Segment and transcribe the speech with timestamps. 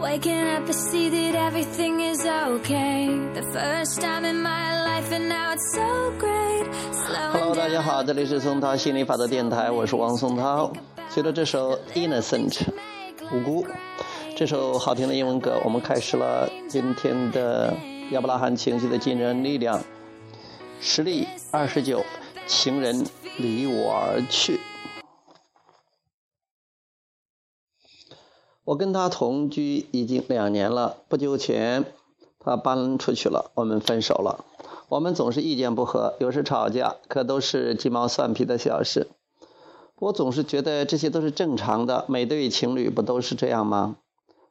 [0.00, 3.08] Waking up, I see that everything is okay.
[3.32, 6.66] The first time in my life, and now it's so great.
[7.06, 10.72] Hello，大家好，这里是松涛心理法则电台，我是王松涛。
[11.08, 12.52] 随着这首《Innocent》
[13.32, 13.66] 无辜
[14.36, 17.72] 这首好听的英文歌，我们开始了今天的
[18.10, 19.80] 亚伯拉罕情绪的惊人力量。
[20.80, 22.04] 实力二十九，
[22.46, 23.06] 情人
[23.38, 24.60] 离我而去。
[28.64, 31.84] 我跟他同居已经两年了，不久前
[32.40, 34.44] 他搬出去了，我们分手了。
[34.88, 39.08] 我们总是意见不合，有时吵架，可都是鸡毛蒜皮的小事。
[39.98, 43.96] 我总是觉得这些都是正常的，每对情侣不都是这样吗？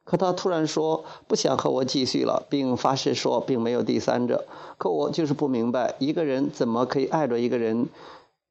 [0.04, 4.44] 可他突然说不想和我继续了，并发誓说并没有第三者。
[4.78, 7.88] 可我就是不明白，一个人怎么可以爱着一个人，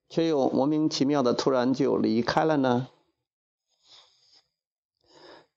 [0.09, 2.87] 却又莫名其妙的突然就离开了呢？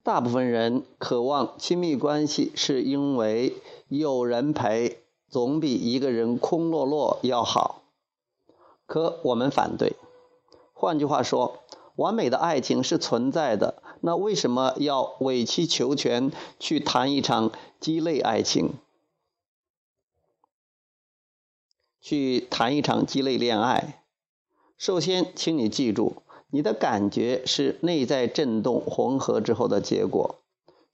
[0.07, 3.57] 大部分人渴望亲密关系，是因为
[3.89, 7.81] 有人陪，总比一个人空落落要好。
[8.85, 9.97] 可我们反对。
[10.71, 11.59] 换句话说，
[11.97, 18.75] 完美的爱情是存在的，那为什么要委曲求全去谈一场鸡肋爱情，
[21.99, 24.05] 去谈一场鸡肋恋爱？
[24.77, 26.21] 首先，请你记住。
[26.49, 30.35] 你的感觉是内在震动混合之后的结果，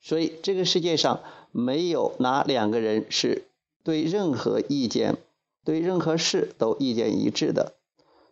[0.02, 3.44] 所以这个世界上没有哪两个人是
[3.84, 5.18] 对任何意见、
[5.64, 7.74] 对任何事都意见一致的。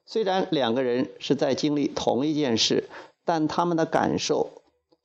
[0.05, 2.89] 虽然两个人是在经历同一件事，
[3.23, 4.49] 但他们的感受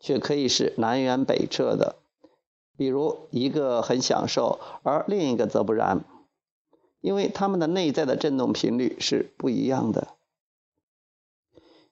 [0.00, 1.96] 却可以是南辕北辙的。
[2.78, 6.04] 比如，一个很享受，而另一个则不然，
[7.00, 10.15] 因为他们的内在的振动频率是不一样的。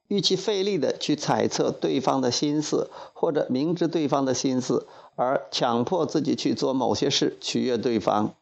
[0.09, 4.87] 与其费力的去猜测对方的心思，或者明知对方的心思
[5.17, 8.35] 而强迫自己去做某些事取悦对方，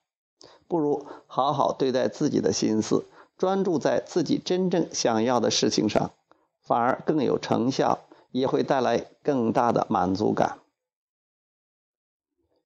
[0.67, 3.05] 不如好好对待自己的心思，
[3.39, 6.11] 专注在自己真正想要的事情上，
[6.61, 8.01] 反而更有成效，
[8.31, 10.59] 也会带来更大的满足感。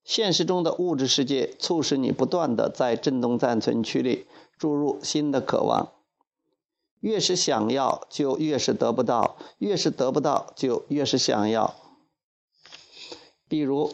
[0.05, 4.27] 现实中的物质世界促使你不断的在振动暂存区里
[4.57, 5.96] 注入新的渴望。
[7.07, 11.77] 越是想要，就越是得不到；越是得不到，就越是想要。
[13.47, 13.93] 比如，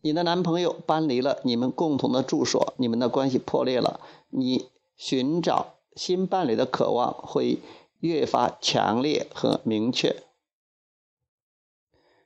[0.00, 4.00] 你的男朋友搬离了你们共同的住所，你们的关系破裂了，
[4.30, 7.58] 你寻找新伴侣的渴望会
[8.00, 10.16] 越发强烈和明确。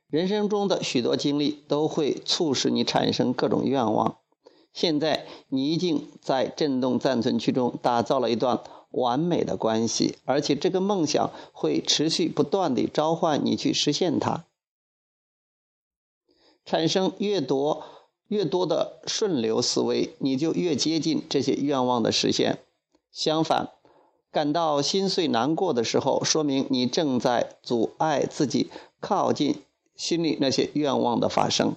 [0.07, 4.19] 人生中的许多经历都会促使你产生各种愿望。
[4.71, 8.61] 现在，你已经在震动暂存区中打造了一段。
[8.91, 14.45] 完美的关系，而且这个梦想会持续不断地召唤你去实现它。
[16.63, 17.83] 产生越多
[18.27, 22.59] 越多的顺流思维，你就越接近这些愿望的实现。
[23.11, 23.71] 相反，
[24.31, 28.69] 感到心碎难过的时候，说明你正在阻碍自己
[28.99, 29.61] 靠近
[29.95, 31.75] 心里那些愿望的发生。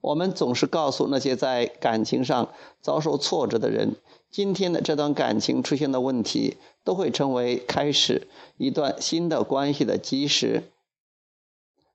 [0.00, 2.48] 我们总是告诉那些在感情上
[2.80, 3.96] 遭受挫折的人。
[4.30, 10.64] 今天的这段感情出现的问题，都会成为开始一段新的关系的基石。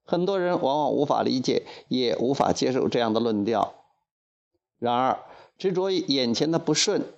[0.03, 3.75] 很多人往往无法理解，也无法接受这样的论调。
[4.79, 5.19] 然而，
[5.57, 7.13] 执着于眼前的不顺，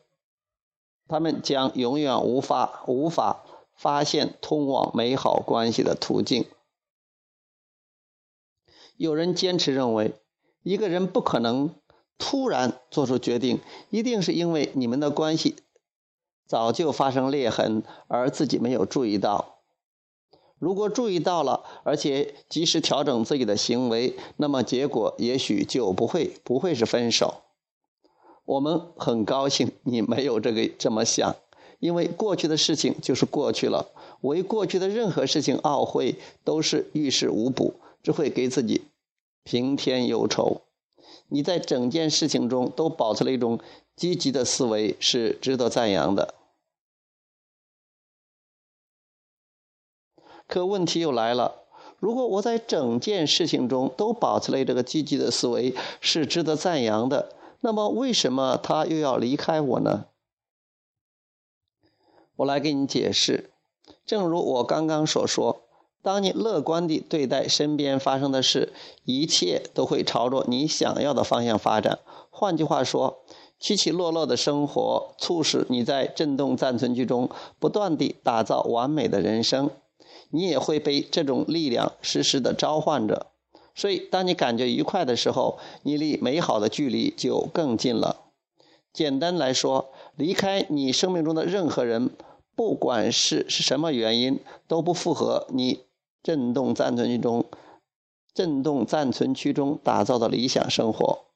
[1.07, 3.43] 他们将永远无法无法
[3.73, 6.45] 发现通往美好关系的途径。
[8.97, 10.13] 有人坚持认为，
[10.61, 11.73] 一个人不可能。
[12.17, 13.59] 突然做出决定，
[13.89, 15.55] 一定是因为你们的关系
[16.47, 19.59] 早就发生裂痕，而自己没有注意到。
[20.57, 27.41] 如果注意到了，而且及时调整自己的行为，那么结果也许就不会不会是分手。
[28.45, 31.35] 我们很高兴你没有这个这么想，
[31.79, 33.89] 因为过去的事情就是过去了，
[34.21, 38.83] 为过去的任何事情懊悔都是于事无补，只会给自己
[39.43, 40.61] 平添忧愁。
[41.27, 43.59] 你在整件事情中都保持了一种
[43.95, 46.35] 积极的思维，是值得赞扬的。
[50.47, 51.63] 可问题又来了：
[51.99, 60.05] 如果我在整件事情中都保持了这个积极的思维，是值得赞扬的，那么为什么他又要离开我呢？
[62.35, 63.49] 我来给你解释。
[64.05, 65.64] 正如我刚刚所说。
[66.05, 68.71] 当你乐观地对待身边发生的事，
[69.05, 71.97] 一切都会朝着你想要的方向发展。
[72.29, 73.23] 换句话说，
[73.59, 79.71] 起起落落的生活促使你在震动暂存区中不断地打造完美的人生。
[80.29, 83.25] 你也会被这种力量时时地召唤着。
[83.73, 88.17] 所以，当你感觉愉快的时候，你离美好的距离就更近了。
[88.93, 92.11] 简单来说，离开你生命中的任何人，
[92.55, 95.79] 不管是是什么原因，都不符合你
[96.25, 97.45] 振动暂存区中
[98.33, 101.27] 振动暂存区中打造的理想生活。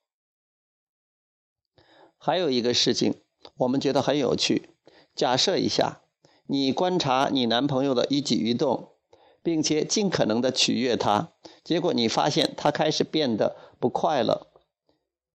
[2.17, 3.21] 还有一个事情，
[3.57, 4.71] 我们觉得很有趣。
[5.13, 6.01] 假设一下，
[6.47, 8.89] 你观察你男朋友的一举一动。
[9.41, 11.31] 并且尽可能的取悦他，
[11.63, 14.47] 结果你发现他开始变得不快乐，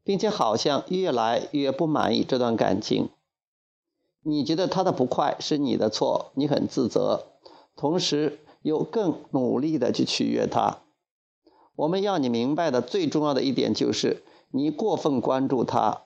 [0.04, 3.08] 并且好像越来越不满意这段感情。
[4.20, 7.38] 你觉得他的不快是你的错，你很自责，
[7.74, 10.78] 同时又更努力的去取悦他。
[11.76, 16.04] 我们要你明白的最重要的一点就是，你过分关注他，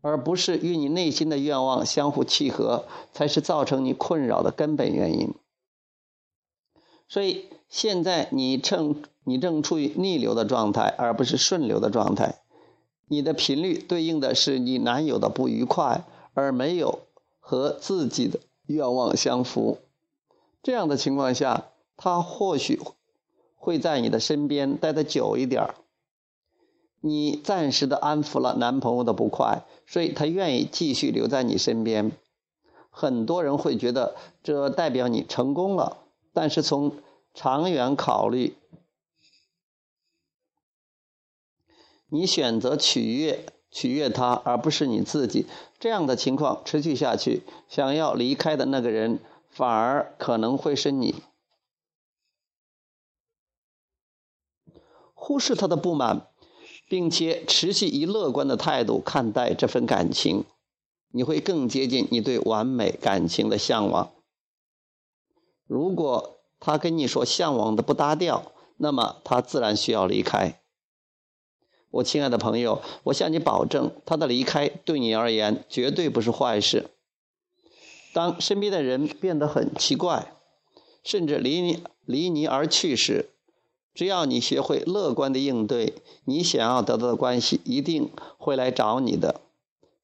[0.00, 5.34] 而不是与你内心的愿望相互契合，才是造成你困扰的根本原因。
[7.06, 12.40] 所以现在你正你正处于逆流的状态，而不是顺流的状态。
[13.08, 17.00] 你的频率对应的是你男友的不愉快，而没有
[17.40, 19.78] 和自己的愿望相符。
[20.62, 22.80] 这样的情况下，他或许
[23.56, 25.74] 会在你的身边待得久一点儿。
[27.00, 32.12] 你暂时的安抚了男朋友的不快，所以他愿意继续留在你身边。
[32.90, 35.98] 很多人会觉得这代表你成功了。
[36.32, 36.92] 但是从
[37.32, 38.54] 长远考虑，
[42.08, 45.46] 你选择取悦取悦他，而不是你自己，
[45.78, 49.20] 这样的情况持续下去，想要离开的那个人
[49.60, 51.16] 反而可能会是你。
[55.12, 56.28] 忽视他的不满，
[56.88, 60.46] 并且持续以乐观的态度看待这份感情，
[61.10, 64.14] 你会更接近你对完美感情的向往。
[65.66, 70.62] 如果他跟你说向往的不搭调，那么他自然需要离开。
[71.90, 76.88] 我亲爱的朋友，我向你保证，他的离开对你而言绝对不是坏事。
[78.12, 80.32] 当身边的人变得很奇怪，
[81.02, 83.30] 甚至离你离你而去时，
[83.94, 89.40] 只要你学会乐观的应对，你想要得到的关系一定会来找你的。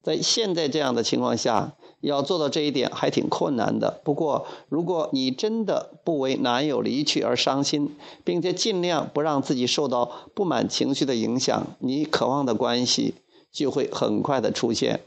[0.01, 1.73] 在现在这样的情况下。
[2.01, 3.99] 要做到这一点还挺困难的。
[4.03, 13.15] 不过，如果你真的不为男友离去而伤心，并且尽量不让自己受到不满情绪的影响，你渴望的关系
[13.51, 15.01] 就会很快的出现。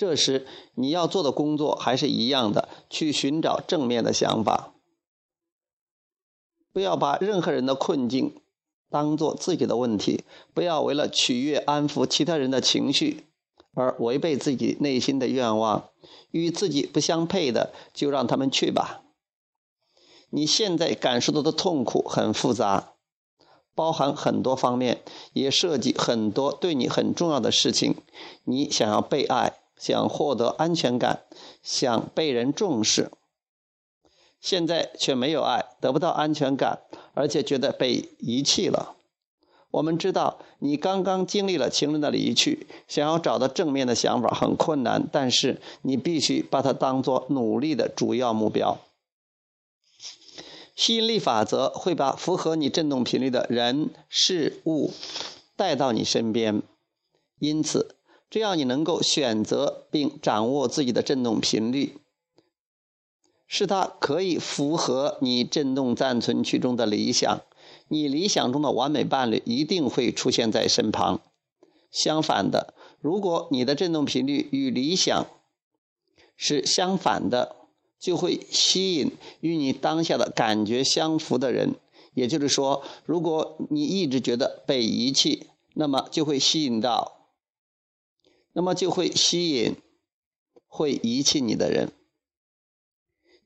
[0.00, 4.72] 这时，你要做的工作还是一样的，去寻找正面的想法。
[6.72, 8.40] 不要把任何人的困境
[8.88, 10.24] 当做自己的问题，
[10.54, 13.26] 不要为了取悦、安抚其他人的情绪。
[13.74, 15.90] 而违背自己内心的愿望，
[16.30, 19.02] 与自己不相配的，就让他们去吧。
[20.30, 22.94] 你现在感受到的痛苦很复杂，
[23.74, 25.02] 包含很多方面，
[25.34, 27.96] 也涉及很多对你很重要的事情。
[28.44, 31.22] 你想要被爱，想获得安全感，
[31.62, 33.10] 想被人重视，
[34.40, 36.80] 现在却没有爱，得不到安全感，
[37.14, 38.94] 而且觉得被遗弃了。
[39.70, 48.78] 我们知道你刚刚经历了情人的离去，想要找到正面的想法很困难，但是你必须把它当做努力的主要目标。
[50.74, 54.92] 吸引力法则会把符合你振动频率的人事物
[55.54, 56.62] 带到你身边，
[57.38, 57.94] 因此，
[58.30, 61.98] 只要你能够选择并掌握自己的振动频率，
[63.48, 67.40] 使它可以符合你振动暂存区中的理想。
[67.88, 71.20] 你理想中的完美伴侣一定会出现在身旁。
[71.90, 75.26] 相反的，如果你的振动频率与理想
[76.36, 77.56] 是相反的，
[77.98, 79.10] 就会吸引
[79.40, 81.74] 与你当下的感觉相符的人。
[82.14, 87.19] 也就是说，如果你一直觉得被遗弃，那么就会吸引到，
[88.52, 89.76] 那么就会吸引
[90.66, 91.92] 会遗弃你的人。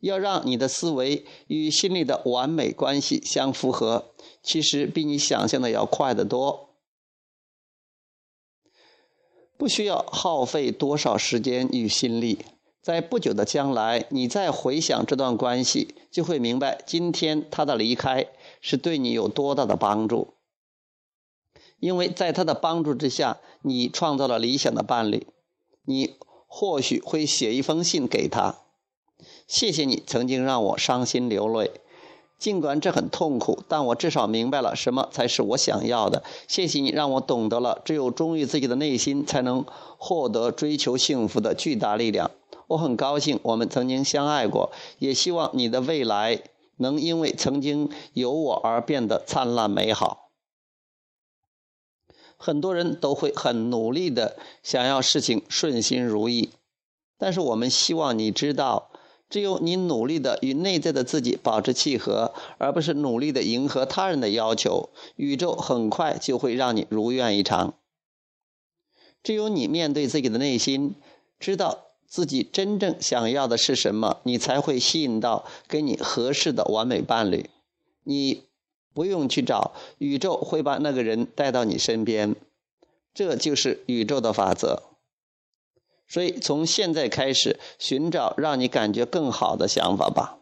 [0.00, 6.74] 要让你的思维与心里的完美关系相符合，其实比你想象的要快得多。
[9.56, 12.44] 不需要耗费多少时间与心力，
[12.82, 18.26] 在不久的将来，你再回想这段关系，就会明白今天他的离开
[18.60, 20.33] 是对你有多大的帮助。
[21.80, 25.26] 因为在他的帮助之下，你创造了理想的伴侣。
[25.84, 26.14] 你
[26.46, 28.56] 或许会写一封信给他。
[29.46, 31.70] 谢谢你曾经让我伤心流泪，
[32.38, 36.22] 尽管这很痛苦，但我至少明白了什么才是我想要的。
[36.48, 39.64] 谢谢你让我懂得了，只有忠于自己的内心，才能
[39.98, 42.30] 获得追求幸福的巨大力量。
[42.68, 46.42] 我很高兴我们曾经相爱过，也希望你的未来
[46.78, 50.23] 能因为曾经有我而变得灿烂美好。
[52.36, 56.50] 很多人都会很努力的想要事情顺心如意，
[57.18, 58.90] 但是我们希望你知道，
[59.30, 67.74] 只有你努力的与内在的自己保持契合，而不是努力的迎合他人的要求，宇宙很快就会让你如愿以偿。
[69.22, 70.94] 只有你面对自己的内心，
[71.38, 77.48] 知道自己真正想要的是什么，你才会吸引到跟你合适的完美伴侣。
[78.02, 78.44] 你。
[78.94, 82.36] 不用去找，宇宙会把那个人带到你身边，
[83.12, 84.84] 这就是宇宙的法则。
[86.06, 90.38] 所以，从现在开始寻找让你感觉更好的想法吧。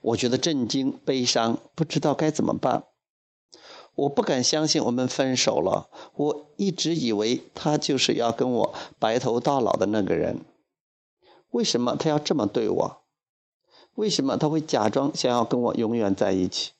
[0.00, 2.84] 我觉得震惊、悲伤，不知道该怎么办。
[3.96, 5.90] 我不敢相信我们分手了。
[6.14, 10.44] 我一直以为他就是要跟我白头到老的那个人，
[11.50, 13.02] 为什么他要这么对我？
[13.98, 16.70] 为什么他会假装想要跟我永远在一起？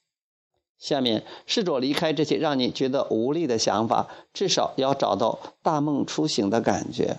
[0.78, 7.18] 下面试着离开这些让你觉得无力的想法，至少要找到大梦初醒的感觉。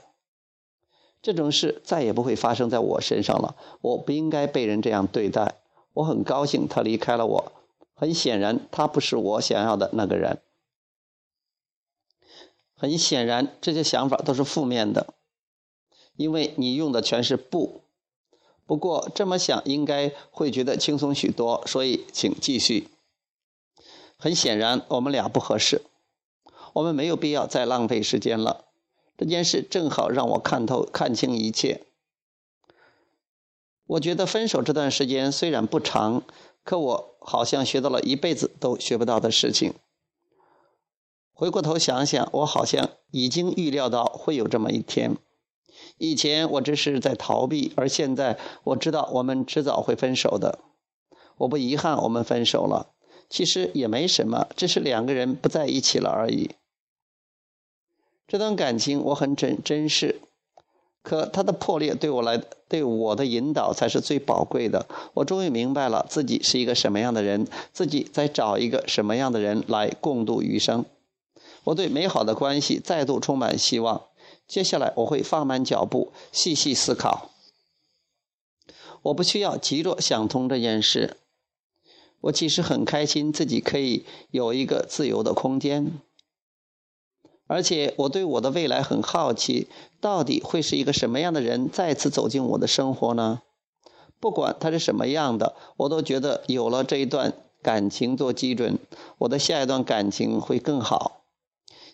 [1.21, 3.57] 这种事再也不会发生在我身上了。
[3.81, 5.55] 我不应该被人这样对待。
[5.95, 7.51] 我很高兴他离开了我。
[7.93, 10.41] 很显然，他不是我想要的那个人。
[12.73, 15.13] 很显然，这些想法都是负面的，
[16.15, 17.81] 因为你用的全是“不”。
[18.69, 22.87] 不过这么想应该会觉得轻松许多，所以请继续。
[24.15, 25.81] 很显然，我们俩不合适，
[26.73, 28.65] 我们没有必要再浪费时间了。
[29.17, 31.81] 这件事正好让我看透、看清一切。
[33.87, 36.21] 我觉得分手这段时间虽然不长，
[36.63, 39.73] 可我好像学到了一辈子都学不到的事情。
[41.33, 45.17] 回过头想想，我好像已经预料到会有这么一天。
[45.99, 50.59] 以前我只是在逃避，而现在我知道我们迟早会分手的。
[51.37, 52.87] 我不遗憾我们分手了，
[53.29, 56.51] 其实也没什么，只是两个人不在一起了而已。
[58.27, 60.21] 这段感情我很珍珍视，
[61.01, 64.85] 可它的破裂对我来对我的引导才是最宝贵的。
[65.15, 70.85] 我终于明白了自己是一个什么样的人，自己在找一个什么样的人来共度余生。
[71.63, 74.03] 我对美好的关系再度充满希望。
[74.49, 77.29] 接下来我会放慢脚步，细细思考。
[79.03, 81.17] 我不需要急着想通这件事。
[82.21, 86.01] 我其实很开心自己可以有一个自由的空间，
[87.45, 89.67] 而且我对我的未来很好奇，
[90.01, 93.43] 到底会是一个什么样的人再次走进我的生活呢？
[94.19, 98.79] 不管他是什么样的，我都觉得有了这一段感情做基准，
[99.19, 101.18] 我的下一段感情会更好。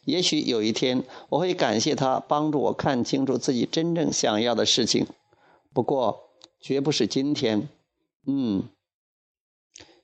[0.06, 5.08] 也许有一天，我会感谢他帮助我看清楚自己真正想要的事情。
[5.74, 7.68] 不过，绝不是今天。
[8.26, 8.70] 嗯，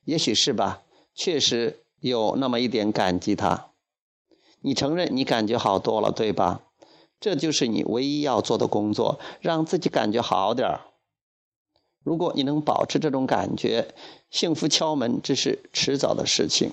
[0.04, 0.84] 也许是吧。
[1.14, 3.72] 确实有那么一点感激他。
[4.62, 6.62] 你承认你感觉好多了，对吧？
[7.20, 10.82] 这就是你唯一要做的工作，让自己感觉好点儿。
[12.04, 13.94] 如果你能保持这种感觉，
[14.32, 16.72] 幸福敲门只是迟早的事情。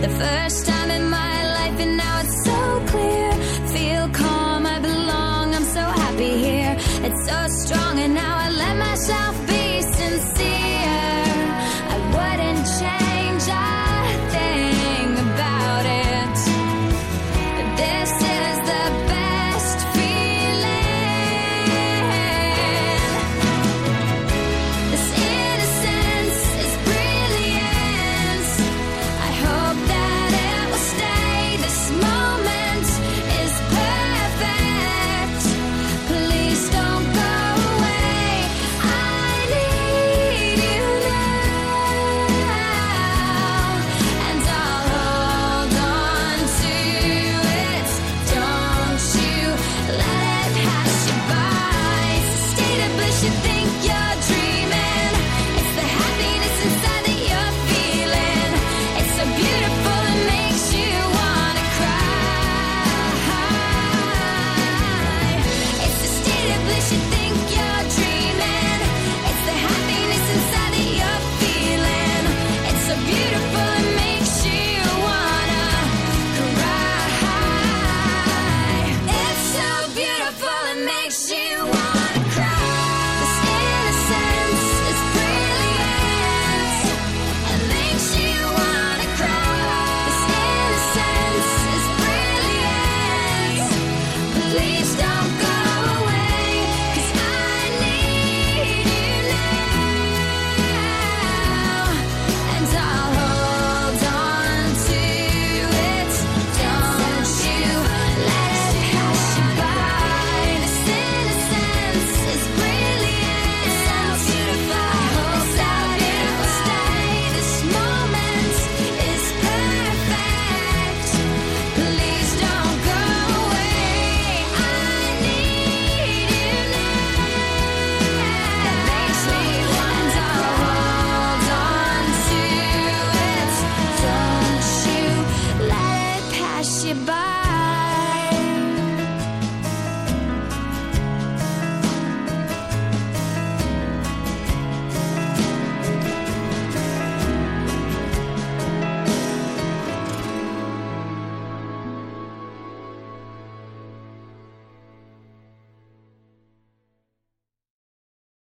[0.00, 3.32] The first time in my life, and now it's so clear.
[3.74, 6.76] Feel calm, I belong, I'm so happy here.
[7.06, 7.75] It's so strong,